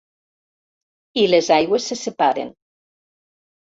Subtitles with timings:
[1.23, 2.53] I les aigües se separen.